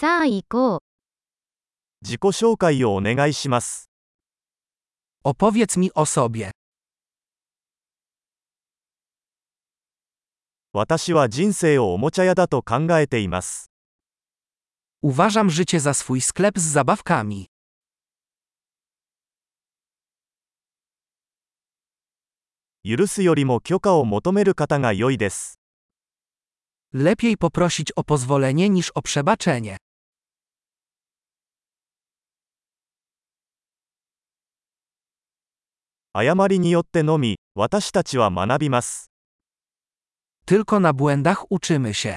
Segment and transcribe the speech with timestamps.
[0.00, 0.80] さあ行こう。
[2.00, 3.90] 自己紹介をお願いします。
[5.22, 6.52] Opowiedz mi o sobie.
[10.72, 13.70] 私は人生をおもちゃ屋だと考えています。
[15.02, 17.48] Uważam życie za swój sklep z zabawkami.
[22.82, 25.58] 許すよりも許可を求める方が良いです。
[26.94, 29.76] Lepiej poprosić o pozwolenie niż o przebaczenie.
[36.12, 39.12] 誤りによってのみ、私たちは学びます。
[40.44, 42.16] Tylko na błędach uczymy się.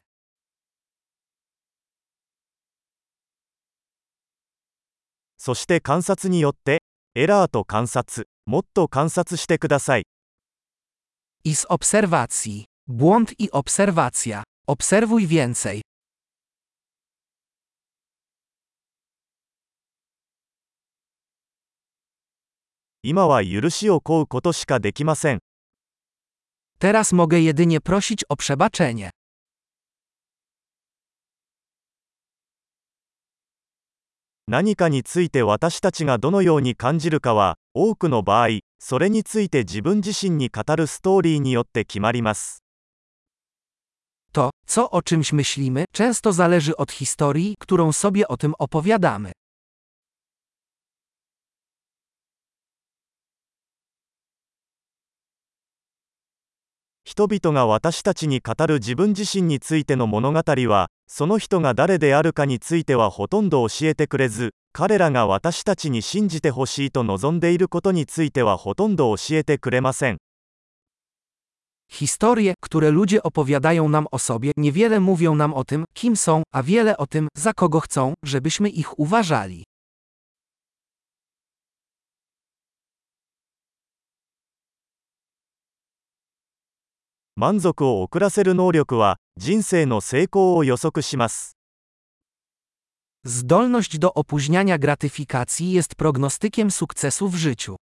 [5.38, 6.82] そして観察によって、
[7.14, 10.08] エラーと観察、もっと観察してください。
[11.44, 12.66] I z obserwacji.
[12.88, 14.44] Błąd i obserwacja.
[14.68, 15.82] Obserwuj więcej.
[23.06, 25.40] 今は許しを請うことしかできません。
[26.80, 29.10] Teraz mogę jedynie prosić o przebaczenie.
[34.48, 42.64] 何かについて私たちがどのように感じるかは、多くの場合、それについて自分自身に語るストーリーによって決まります。
[44.32, 49.32] To, co o czymś myślimy, często zależy od historii, którą sobie o tym opowiadamy.
[57.14, 70.18] 人々が私たちに語る自分自身についての物語は、その人が誰であるかについてはほとんど教えてくれず、彼らが私たちに信じてほしいと望んでいることについてはほとんど教えてくれません。
[71.88, 76.98] Historie, które ludzie opowiadają nam o sobie, niewiele mówią nam o tym, kim są, a wiele
[76.98, 79.64] o tym, za kogo chcą, żebyśmy ich uważali.
[87.36, 91.58] 満足を遅らせる能力は、人生の成功を予測します。
[93.26, 97.76] Zdolność do opóźniania gratyfikacji jest prognostykiem sukcesu w życiu.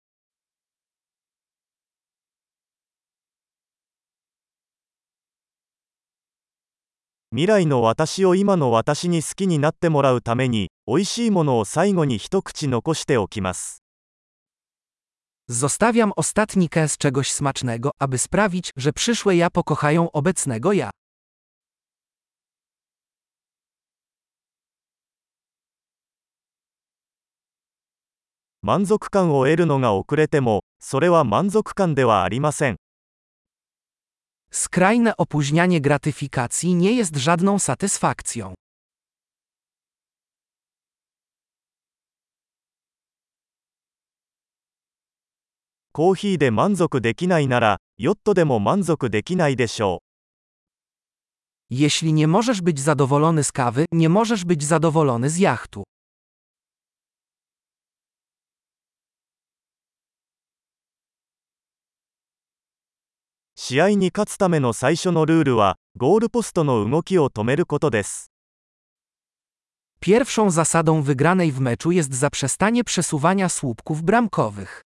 [7.33, 13.80] 未来の私を今の私に好きになってもらうために、美味しいものを最後に一口残しておきます。
[15.51, 20.89] Zostawiam ostatni kęs czegoś smacznego, aby sprawić, że przyszłe ja pokochają obecnego ja.
[34.51, 38.53] Skrajne opóźnianie gratyfikacji nie jest żadną satysfakcją.
[46.01, 50.05] コーヒーで満足できないなら、ヨットでも満足できないでしょう。
[51.69, 55.83] Jeśli nie możesz być zadowolony z kawy, nie możesz być zadowolony z jachtu.
[69.99, 74.90] Pierwszą zasadą wygranej w meczu jest zaprzestanie przesuwania słupków bramkowych.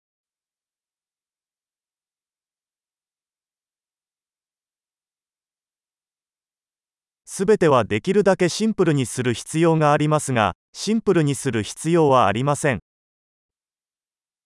[7.29, 12.79] すべてはできるだけシンプルにする必要がありますが、シンプルにする必要はありません。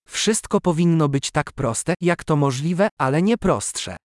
[0.09, 3.97] Wszystko powinno być tak proste, jak to możliwe, ale nie prostsze.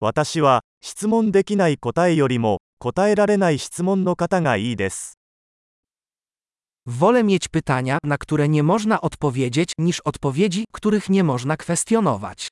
[0.00, 5.18] 私は、質問できない答えよりも、答えられない質問の方がいいです。
[6.86, 12.48] Wolę mieć pytania, na które nie można odpowiedzieć, niż odpowiedzi, których nie można kwestionować.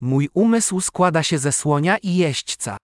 [0.00, 2.76] Mój umysł składa się ze słonia i jeźdźca.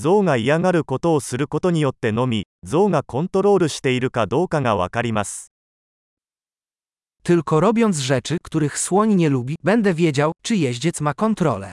[0.00, 5.52] 象が嫌がることをすることによってのみ象がコントロールしているかどうかがわかります
[7.22, 11.72] Tylko robiąc rzeczy, których słoń nie lubi, będę wiedział, czy jeździec ma kontrolę.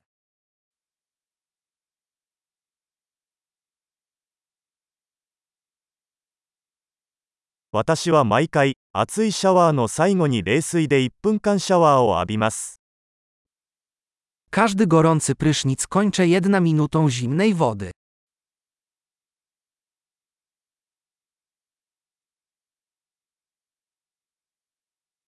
[14.50, 17.90] Każdy gorący prysznic kończę jedna minutą zimnej wody.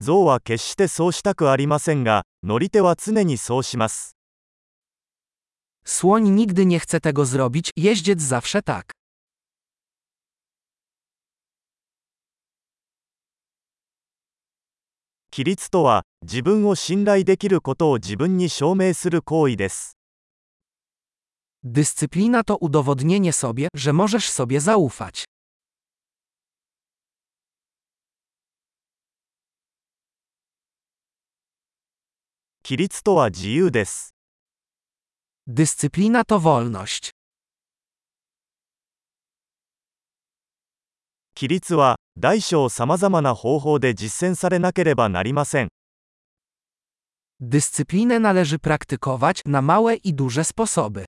[0.01, 4.17] 象は決してそうしたくありませんが、乗り手は常にそうします。
[5.85, 8.95] Słoń nigdy nie chce tego zrobić, jeździec zawsze tak.
[15.37, 19.97] 規律とは、自分を信頼できることを自分に証明する行為です。
[21.65, 25.25] Dyscyplina to udowodnienie sobie, że możesz sobie zaufać.
[32.64, 34.14] 規律とは自由です。
[35.48, 37.12] Dyscyplina to wolność.
[41.36, 45.70] 規律は、大小さまざまな方法で実践されなければなりません。
[47.42, 51.06] Dyscyplinę należy praktykować na małe i duże sposoby.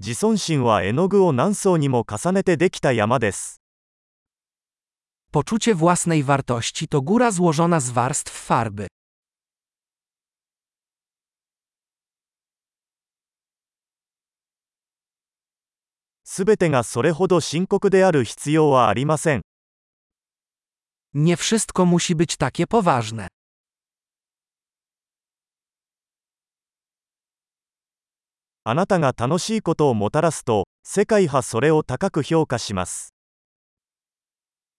[0.00, 3.65] 自尊心は絵の具を何層にも重ねてできた山です。
[5.31, 8.87] Poczucie własnej wartości to góra złożona z warstw farby.
[16.33, 19.41] すべてがそれほど深刻である必要はありません。
[21.13, 23.27] Nie wszystko musi być takie poważne.
[28.63, 33.13] あなたが楽しいことをもたらすと、世界はそれを高く評価します。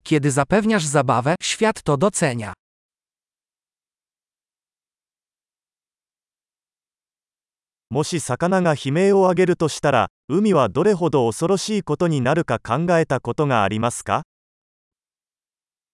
[0.07, 2.53] Kiedy zapewniasz zabawę, świat to docenia.
[7.91, 14.23] もし魚が悲鳴を上げるとしたら、海はどれほど恐ろしいことになるか考えたことがありますか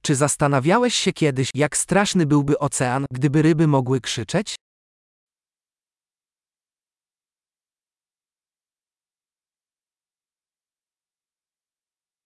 [0.04, 4.56] Czy zastanawiałeś się kiedyś, jak straszny byłby ocean, gdyby ryby mogły krzyczeć?